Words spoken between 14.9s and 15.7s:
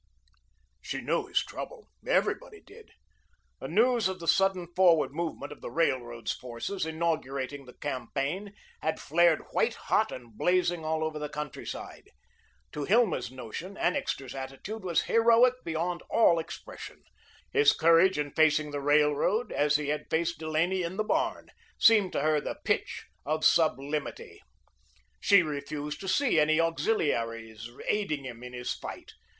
heroic